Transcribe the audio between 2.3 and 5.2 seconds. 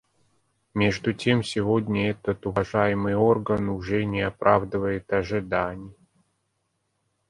уважаемый орган уже не оправдывает